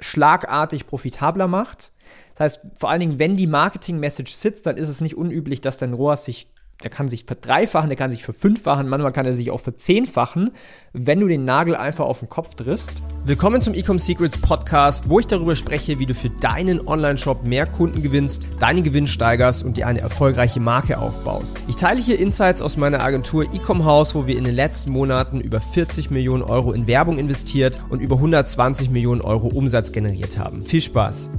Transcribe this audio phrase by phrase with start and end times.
[0.00, 1.92] schlagartig profitabler macht.
[2.34, 5.78] Das heißt, vor allen Dingen, wenn die Marketing-Message sitzt, dann ist es nicht unüblich, dass
[5.78, 6.48] dein ROAS sich
[6.82, 10.50] der kann sich verdreifachen, der kann sich verfünffachen, manchmal kann er sich auch verzehnfachen,
[10.92, 13.02] wenn du den Nagel einfach auf den Kopf triffst.
[13.24, 17.64] Willkommen zum Ecom Secrets Podcast, wo ich darüber spreche, wie du für deinen Online-Shop mehr
[17.64, 21.58] Kunden gewinnst, deinen Gewinn steigerst und dir eine erfolgreiche Marke aufbaust.
[21.66, 25.40] Ich teile hier Insights aus meiner Agentur Ecom House, wo wir in den letzten Monaten
[25.40, 30.62] über 40 Millionen Euro in Werbung investiert und über 120 Millionen Euro Umsatz generiert haben.
[30.62, 31.30] Viel Spaß!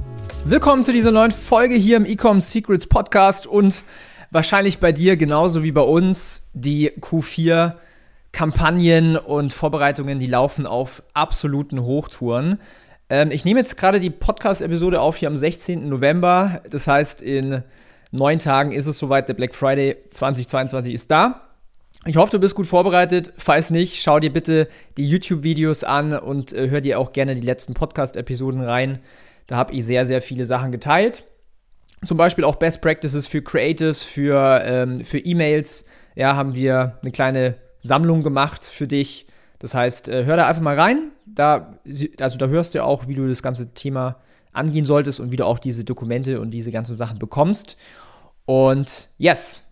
[0.44, 3.82] Willkommen zu dieser neuen Folge hier im Ecom Secrets Podcast und
[4.30, 7.74] wahrscheinlich bei dir genauso wie bei uns die Q4
[8.32, 12.60] Kampagnen und Vorbereitungen, die laufen auf absoluten Hochtouren.
[13.10, 15.88] Ähm, ich nehme jetzt gerade die Podcast-Episode auf hier am 16.
[15.88, 16.62] November.
[16.70, 17.62] Das heißt, in
[18.10, 19.28] neun Tagen ist es soweit.
[19.28, 21.48] Der Black Friday 2022 ist da.
[22.04, 23.32] Ich hoffe, du bist gut vorbereitet.
[23.38, 27.46] Falls nicht, schau dir bitte die YouTube-Videos an und äh, hör dir auch gerne die
[27.46, 29.00] letzten Podcast-Episoden rein.
[29.46, 31.24] Da habe ich sehr, sehr viele Sachen geteilt.
[32.04, 35.84] Zum Beispiel auch Best Practices für Creatives, für, ähm, für E-Mails.
[36.14, 39.26] Ja, haben wir eine kleine Sammlung gemacht für dich.
[39.58, 41.12] Das heißt, äh, hör da einfach mal rein.
[41.26, 41.78] Da,
[42.20, 44.16] also da hörst du auch, wie du das ganze Thema
[44.52, 47.76] angehen solltest und wie du auch diese Dokumente und diese ganzen Sachen bekommst.
[48.44, 49.64] Und yes,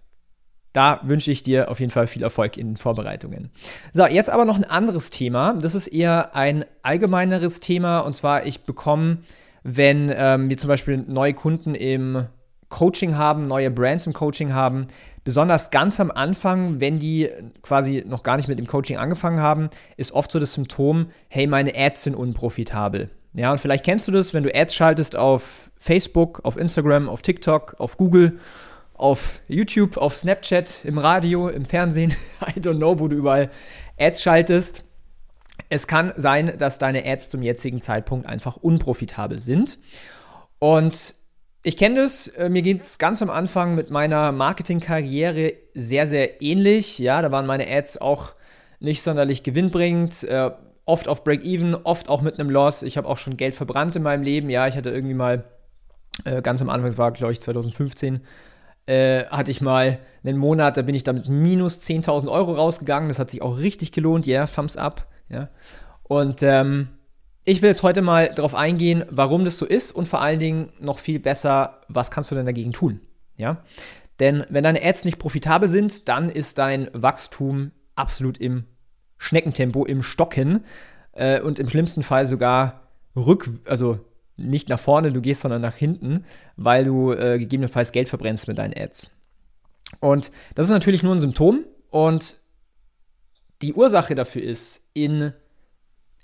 [0.72, 3.50] da wünsche ich dir auf jeden Fall viel Erfolg in den Vorbereitungen.
[3.94, 5.54] So, jetzt aber noch ein anderes Thema.
[5.54, 8.00] Das ist eher ein allgemeineres Thema.
[8.00, 9.18] Und zwar, ich bekomme
[9.66, 12.26] wenn ähm, wir zum Beispiel neue Kunden im
[12.68, 14.86] Coaching haben, neue Brands im Coaching haben,
[15.24, 17.28] besonders ganz am Anfang, wenn die
[17.62, 21.48] quasi noch gar nicht mit dem Coaching angefangen haben, ist oft so das Symptom, hey,
[21.48, 23.10] meine Ads sind unprofitabel.
[23.34, 27.22] Ja, und vielleicht kennst du das, wenn du Ads schaltest auf Facebook, auf Instagram, auf
[27.22, 28.38] TikTok, auf Google,
[28.94, 32.14] auf YouTube, auf Snapchat, im Radio, im Fernsehen,
[32.46, 33.50] I don't know, wo du überall
[33.98, 34.85] Ads schaltest
[35.68, 39.78] es kann sein, dass deine Ads zum jetzigen Zeitpunkt einfach unprofitabel sind.
[40.58, 41.14] Und
[41.62, 46.40] ich kenne das, äh, mir geht es ganz am Anfang mit meiner Marketingkarriere sehr, sehr
[46.40, 46.98] ähnlich.
[46.98, 48.34] Ja, da waren meine Ads auch
[48.78, 50.50] nicht sonderlich gewinnbringend, äh,
[50.84, 52.82] oft auf Break-Even, oft auch mit einem Loss.
[52.82, 54.48] Ich habe auch schon Geld verbrannt in meinem Leben.
[54.48, 55.44] Ja, ich hatte irgendwie mal
[56.24, 58.20] äh, ganz am Anfang, es war glaube ich 2015,
[58.86, 63.08] äh, hatte ich mal einen Monat, da bin ich damit minus 10.000 Euro rausgegangen.
[63.08, 64.26] Das hat sich auch richtig gelohnt.
[64.26, 65.06] Ja, yeah, Thumbs up.
[65.28, 65.48] Ja?
[66.02, 66.88] Und ähm,
[67.44, 70.72] ich will jetzt heute mal darauf eingehen, warum das so ist und vor allen Dingen
[70.80, 73.00] noch viel besser, was kannst du denn dagegen tun?
[73.36, 73.62] Ja?
[74.18, 78.64] Denn wenn deine Ads nicht profitabel sind, dann ist dein Wachstum absolut im
[79.18, 80.64] Schneckentempo, im Stocken
[81.12, 82.82] äh, und im schlimmsten Fall sogar
[83.14, 84.00] rück, also
[84.36, 86.24] nicht nach vorne, du gehst, sondern nach hinten,
[86.56, 89.08] weil du äh, gegebenenfalls Geld verbrennst mit deinen Ads.
[90.00, 92.38] Und das ist natürlich nur ein Symptom und
[93.62, 95.32] die Ursache dafür ist, in,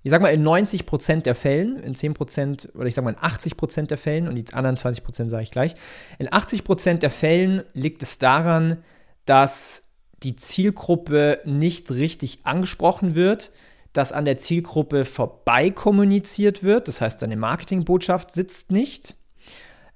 [0.03, 3.87] ich sag mal, in 90% der Fällen, in 10% oder ich sag mal in 80%
[3.87, 5.75] der Fällen, und die anderen 20% sage ich gleich,
[6.19, 8.79] in 80% der Fällen liegt es daran,
[9.25, 9.85] dass
[10.23, 13.51] die Zielgruppe nicht richtig angesprochen wird,
[13.93, 19.17] dass an der Zielgruppe vorbei kommuniziert wird, das heißt, deine Marketingbotschaft sitzt nicht.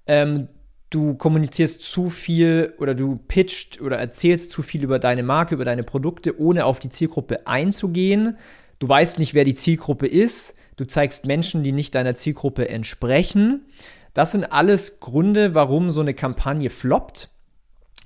[0.06, 0.48] Ähm,
[0.90, 5.64] du kommunizierst zu viel oder du pitcht oder erzählst zu viel über deine Marke, über
[5.64, 8.38] deine Produkte, ohne auf die Zielgruppe einzugehen.
[8.78, 10.54] Du weißt nicht, wer die Zielgruppe ist.
[10.76, 13.62] Du zeigst Menschen, die nicht deiner Zielgruppe entsprechen.
[14.14, 17.30] Das sind alles Gründe, warum so eine Kampagne floppt.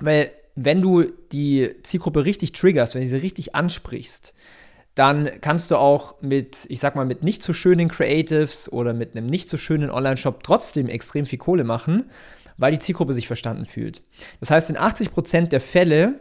[0.00, 4.34] Weil wenn du die Zielgruppe richtig triggerst, wenn du sie richtig ansprichst,
[4.94, 9.16] dann kannst du auch mit, ich sag mal, mit nicht so schönen Creatives oder mit
[9.16, 12.10] einem nicht so schönen Online-Shop trotzdem extrem viel Kohle machen
[12.60, 14.02] weil die Zielgruppe sich verstanden fühlt.
[14.38, 16.20] Das heißt, in 80% der Fälle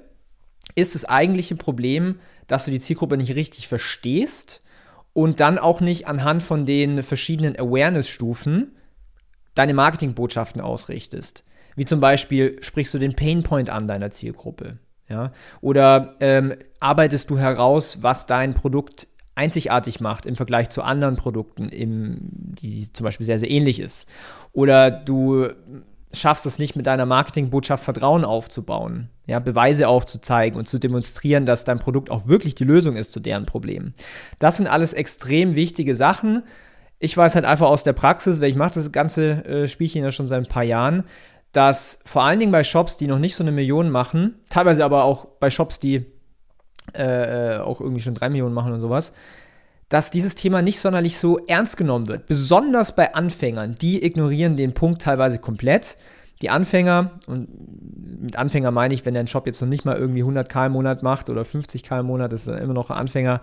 [0.75, 4.61] ist das eigentliche Problem, dass du die Zielgruppe nicht richtig verstehst
[5.13, 8.75] und dann auch nicht anhand von den verschiedenen Awareness-Stufen
[9.53, 11.44] deine Marketingbotschaften ausrichtest.
[11.75, 14.79] Wie zum Beispiel sprichst du den Painpoint an deiner Zielgruppe.
[15.09, 15.33] Ja?
[15.59, 21.69] Oder ähm, arbeitest du heraus, was dein Produkt einzigartig macht im Vergleich zu anderen Produkten,
[21.69, 24.07] im, die zum Beispiel sehr, sehr ähnlich ist.
[24.52, 25.47] Oder du
[26.11, 31.66] schaffst es nicht, mit deiner Marketingbotschaft Vertrauen aufzubauen, ja, Beweise aufzuzeigen und zu demonstrieren, dass
[31.66, 33.94] dein Produkt auch wirklich die Lösung ist zu deren Problemen.
[34.40, 36.44] Das sind alles extrem wichtige Sachen.
[36.97, 40.11] Ich weiß halt einfach aus der Praxis, weil ich mache das ganze äh, Spielchen ja
[40.11, 41.03] schon seit ein paar Jahren,
[41.52, 45.03] dass vor allen Dingen bei Shops, die noch nicht so eine Million machen, teilweise aber
[45.03, 46.05] auch bei Shops, die
[46.96, 49.14] äh, äh auch irgendwie schon drei Millionen machen und sowas,
[49.90, 52.28] dass dieses Thema nicht sonderlich so ernst genommen wird.
[52.28, 53.76] Besonders bei Anfängern.
[53.82, 55.97] Die ignorieren den Punkt teilweise komplett.
[56.44, 57.50] Die Anfänger, und
[58.22, 61.03] mit Anfänger meine ich, wenn der Shop jetzt noch nicht mal irgendwie 100k im Monat
[61.03, 63.41] macht oder 50k im Monat, ist er immer noch ein Anfänger,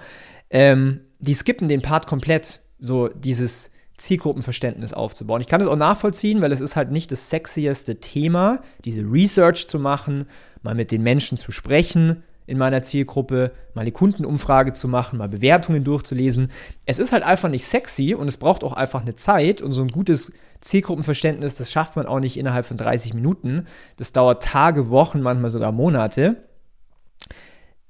[0.48, 2.60] ähm, die skippen den Part komplett.
[2.78, 5.40] So dieses Zielgruppenverständnis aufzubauen.
[5.40, 9.68] Ich kann das auch nachvollziehen, weil es ist halt nicht das sexieste Thema, diese Research
[9.68, 10.26] zu machen,
[10.62, 15.28] mal mit den Menschen zu sprechen in meiner Zielgruppe, mal die Kundenumfrage zu machen, mal
[15.28, 16.50] Bewertungen durchzulesen.
[16.84, 19.82] Es ist halt einfach nicht sexy und es braucht auch einfach eine Zeit und so
[19.82, 23.66] ein gutes Zielgruppenverständnis, das schafft man auch nicht innerhalb von 30 Minuten.
[23.96, 26.44] Das dauert Tage, Wochen, manchmal sogar Monate.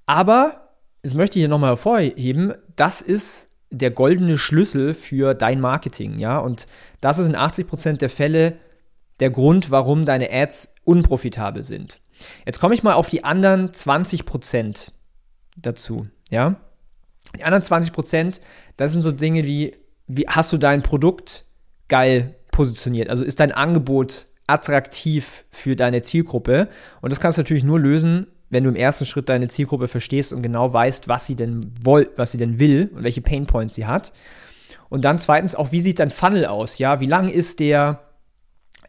[0.07, 0.71] Aber,
[1.03, 6.39] das möchte ich hier nochmal hervorheben, das ist der goldene Schlüssel für dein Marketing, ja.
[6.39, 6.67] Und
[7.01, 8.57] das ist in 80% der Fälle
[9.21, 12.01] der Grund, warum deine Ads unprofitabel sind.
[12.45, 14.89] Jetzt komme ich mal auf die anderen 20%
[15.57, 16.57] dazu, ja.
[17.37, 18.41] Die anderen 20%,
[18.77, 19.77] das sind so Dinge wie,
[20.07, 21.45] wie hast du dein Produkt
[21.89, 23.11] geil positioniert?
[23.11, 26.69] Also ist dein Angebot attraktiv für deine Zielgruppe?
[27.01, 30.33] Und das kannst du natürlich nur lösen, wenn du im ersten Schritt deine Zielgruppe verstehst
[30.33, 33.87] und genau weißt, was sie denn woll, was sie denn will und welche Painpoints sie
[33.87, 34.13] hat.
[34.89, 36.79] Und dann zweitens auch, wie sieht dein Funnel aus?
[36.79, 38.06] Ja, wie lang ist der?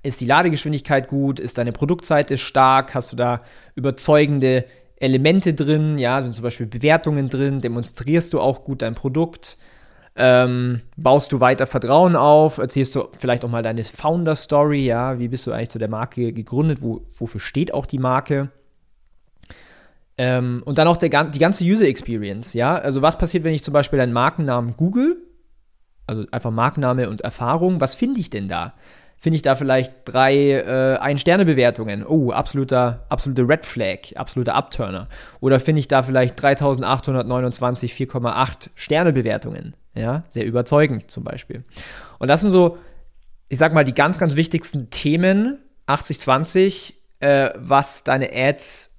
[0.08, 1.40] Ist die Ladegeschwindigkeit gut?
[1.40, 2.96] Ist deine Produktseite stark?
[2.96, 3.42] Hast du da
[3.76, 4.66] überzeugende
[4.96, 5.98] Elemente drin?
[5.98, 7.60] Ja, sind zum Beispiel Bewertungen drin?
[7.62, 9.58] Demonstrierst du auch gut dein Produkt?
[10.16, 12.58] Ähm, baust du weiter Vertrauen auf?
[12.58, 14.86] Erzählst du vielleicht auch mal deine Founder-Story?
[14.86, 16.82] Ja, wie bist du eigentlich zu der Marke gegründet?
[16.82, 18.50] Wo, wofür steht auch die Marke?
[20.18, 22.76] Ähm, und dann auch der, die ganze User Experience, ja.
[22.76, 25.18] Also was passiert, wenn ich zum Beispiel einen Markennamen google?
[26.08, 27.82] Also einfach Markenname und Erfahrung.
[27.82, 28.74] Was finde ich denn da?
[29.20, 32.06] Finde ich da vielleicht drei äh, Ein-Sterne-Bewertungen?
[32.06, 35.08] Oh, absoluter, absolute Red Flag, absoluter Upturner.
[35.40, 39.76] Oder finde ich da vielleicht 3829 4,8 Sterne-Bewertungen?
[39.96, 41.64] Ja, sehr überzeugend zum Beispiel.
[42.20, 42.78] Und das sind so,
[43.50, 48.92] ich sag mal, die ganz, ganz wichtigsten Themen, 80-20, äh, was deine Ads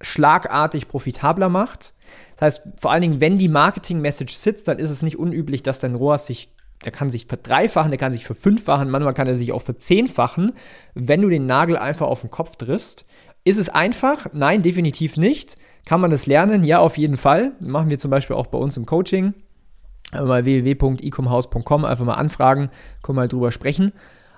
[0.00, 1.94] schlagartig profitabler macht.
[2.36, 5.78] Das heißt, vor allen Dingen, wenn die Marketing-Message sitzt, dann ist es nicht unüblich, dass
[5.78, 6.50] dein ROAS sich,
[6.84, 10.52] der kann sich verdreifachen, der kann sich verfünffachen, manchmal kann er sich auch verzehnfachen,
[10.94, 13.04] wenn du den Nagel einfach auf den Kopf triffst.
[13.44, 14.26] Ist es einfach?
[14.32, 15.56] Nein, definitiv nicht.
[15.86, 16.62] Kann man das lernen?
[16.64, 17.52] Ja, auf jeden Fall.
[17.60, 19.34] Machen wir zum Beispiel auch bei uns im Coaching.
[20.12, 22.70] Mal www.ecomhouse.com einfach mal anfragen,
[23.02, 23.92] können wir mal drüber sprechen.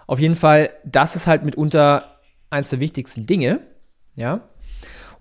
[0.07, 3.61] Auf jeden Fall, das ist halt mitunter eins der wichtigsten Dinge.
[4.15, 4.49] Ja,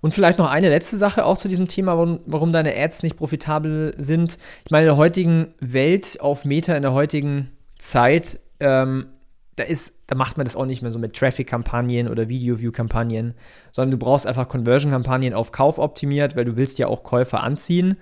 [0.02, 3.16] und vielleicht noch eine letzte Sache auch zu diesem Thema, warum, warum deine Ads nicht
[3.16, 4.36] profitabel sind.
[4.64, 9.06] Ich meine, in der heutigen Welt, auf Meta, in der heutigen Zeit, ähm,
[9.54, 13.34] da ist, da macht man das auch nicht mehr so mit Traffic-Kampagnen oder Video-View-Kampagnen,
[13.70, 17.96] sondern du brauchst einfach Conversion-Kampagnen auf Kauf optimiert, weil du willst ja auch Käufer anziehen.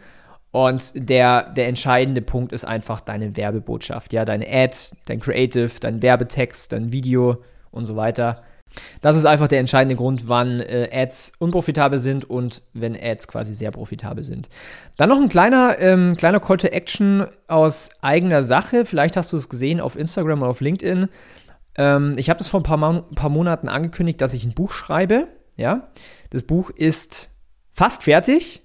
[0.53, 6.01] Und der, der entscheidende Punkt ist einfach deine Werbebotschaft, ja, deine Ad, dein Creative, dein
[6.01, 8.43] Werbetext, dein Video und so weiter.
[9.01, 13.55] Das ist einfach der entscheidende Grund, wann äh, Ads unprofitabel sind und wenn Ads quasi
[13.55, 14.49] sehr profitabel sind.
[14.97, 18.85] Dann noch ein kleiner, ähm, kleiner Call to Action aus eigener Sache.
[18.85, 21.09] Vielleicht hast du es gesehen auf Instagram oder auf LinkedIn.
[21.77, 24.73] Ähm, ich habe das vor ein paar, Mon paar Monaten angekündigt, dass ich ein Buch
[24.73, 25.29] schreibe.
[25.57, 25.89] Ja,
[26.31, 27.31] das Buch ist
[27.73, 28.63] fast fertig.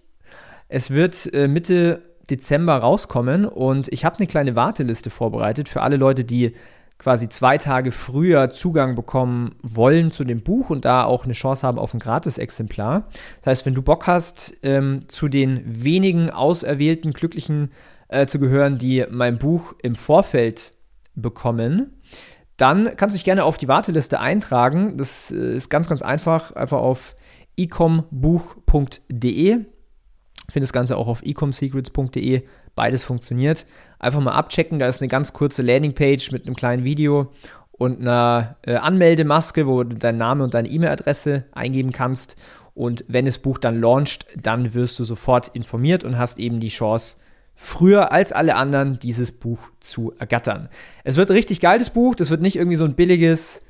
[0.67, 5.97] Es wird äh, Mitte Dezember rauskommen und ich habe eine kleine Warteliste vorbereitet für alle
[5.97, 6.53] Leute, die
[6.97, 11.67] quasi zwei Tage früher Zugang bekommen wollen zu dem Buch und da auch eine Chance
[11.67, 13.07] haben auf ein Gratis-Exemplar.
[13.41, 17.71] Das heißt, wenn du Bock hast, ähm, zu den wenigen auserwählten Glücklichen
[18.07, 20.71] äh, zu gehören, die mein Buch im Vorfeld
[21.15, 21.91] bekommen,
[22.57, 24.97] dann kannst du dich gerne auf die Warteliste eintragen.
[24.97, 26.53] Das äh, ist ganz, ganz einfach.
[26.53, 27.15] Einfach auf
[27.57, 29.49] ecombuch.de.
[30.47, 32.43] Finde das Ganze auch auf ecomsecrets.de
[32.75, 33.65] Beides funktioniert.
[33.99, 37.31] Einfach mal abchecken, da ist eine ganz kurze Landingpage mit einem kleinen Video
[37.71, 42.35] und einer äh, Anmeldemaske, wo du deinen Namen und deine E-Mail-Adresse eingeben kannst.
[42.73, 46.69] Und wenn das Buch dann launcht, dann wirst du sofort informiert und hast eben die
[46.69, 47.17] Chance,
[47.53, 50.69] früher als alle anderen dieses Buch zu ergattern.
[51.05, 53.61] Es wird ein richtig geiles Buch, das wird nicht irgendwie so ein billiges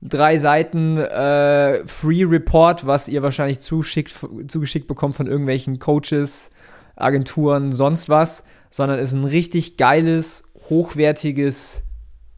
[0.00, 6.50] drei Seiten äh, Free Report, was ihr wahrscheinlich zugeschickt bekommt von irgendwelchen Coaches,
[6.96, 11.84] Agenturen, sonst was, sondern es ist ein richtig geiles, hochwertiges,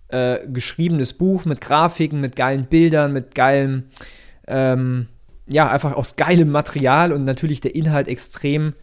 [0.09, 3.85] äh, geschriebenes Buch mit Grafiken, mit geilen Bildern, mit geilem,
[4.47, 5.09] ähm,
[5.47, 8.75] ja, einfach aus geilem Material und natürlich der Inhalt extrem,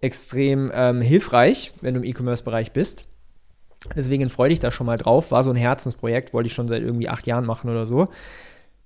[0.00, 3.04] extrem ähm, hilfreich, wenn du im E-Commerce-Bereich bist.
[3.94, 5.30] Deswegen freue dich da schon mal drauf.
[5.30, 8.06] War so ein Herzensprojekt, wollte ich schon seit irgendwie acht Jahren machen oder so.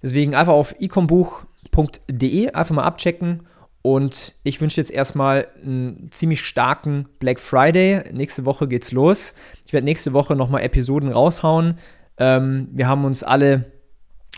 [0.02, 3.46] Deswegen einfach auf ecombuch.de einfach mal abchecken
[3.82, 8.12] und ich wünsche jetzt erstmal einen ziemlich starken Black Friday.
[8.12, 9.34] Nächste Woche geht's los.
[9.64, 11.78] Ich werde nächste Woche nochmal Episoden raushauen.
[12.18, 13.64] Ähm, wir haben uns alle,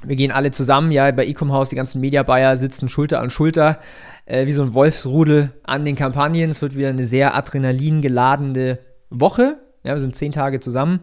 [0.04, 3.30] wir gehen alle zusammen, ja, bei Ecom House, die ganzen Media Buyer sitzen Schulter an
[3.30, 3.80] Schulter,
[4.26, 6.50] äh, wie so ein Wolfsrudel an den Kampagnen.
[6.50, 8.78] Es wird wieder eine sehr adrenalingeladene
[9.11, 9.58] Woche.
[9.82, 11.00] Ja, wir sind zehn Tage zusammen.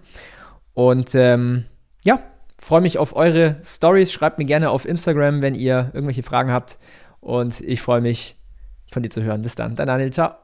[0.74, 1.66] Und ähm,
[2.06, 2.20] ja,
[2.58, 4.14] freue mich auf eure Stories.
[4.14, 6.78] Schreibt mir gerne auf Instagram, wenn ihr irgendwelche Fragen habt.
[7.20, 8.36] Und ich freue mich,
[8.92, 9.42] von dir zu hören.
[9.42, 9.76] Bis dann.
[9.76, 10.12] Dein Daniel.
[10.12, 10.39] Ciao.